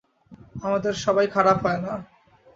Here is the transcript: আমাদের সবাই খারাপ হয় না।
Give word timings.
আমাদের 0.63 0.93
সবাই 1.05 1.27
খারাপ 1.27 1.57
হয় 1.65 1.79
না। 1.81 1.93